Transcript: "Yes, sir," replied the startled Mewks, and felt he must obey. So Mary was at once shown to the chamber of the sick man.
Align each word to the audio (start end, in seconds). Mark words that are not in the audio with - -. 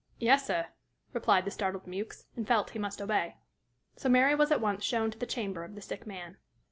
"Yes, 0.17 0.47
sir," 0.47 0.69
replied 1.13 1.45
the 1.45 1.51
startled 1.51 1.85
Mewks, 1.85 2.25
and 2.35 2.47
felt 2.47 2.71
he 2.71 2.79
must 2.79 2.99
obey. 3.03 3.35
So 3.97 4.09
Mary 4.09 4.33
was 4.33 4.49
at 4.51 4.59
once 4.59 4.83
shown 4.83 5.11
to 5.11 5.17
the 5.19 5.27
chamber 5.27 5.63
of 5.63 5.75
the 5.75 5.81
sick 5.83 6.07
man. 6.07 6.37